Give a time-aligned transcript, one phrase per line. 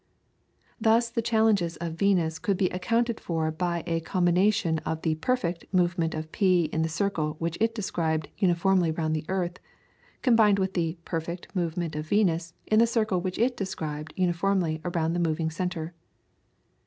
[0.79, 5.71] Thus the changes of Venus could be accounted for by a Combination of the "perfect"
[5.71, 9.59] movement of P in the circle which it described uniformly round the earth,
[10.23, 15.13] combined with the "perfect" motion of Venus in the circle which it described uniformly around
[15.13, 15.93] the moving centre.